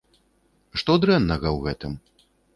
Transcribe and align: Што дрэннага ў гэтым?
Што 0.83 0.95
дрэннага 1.03 1.47
ў 1.53 1.59
гэтым? 1.69 1.93